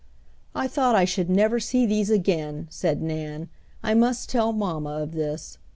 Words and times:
"I 0.55 0.67
thought 0.67 0.95
I 0.95 1.05
should 1.05 1.29
never 1.29 1.59
see 1.59 1.85
these 1.85 2.09
again," 2.09 2.65
said 2.71 3.03
Nan. 3.03 3.49
"I 3.83 3.93
must 3.93 4.29
tell 4.31 4.51
mamma 4.51 4.93
of 4.99 5.11
this!" 5.11 5.59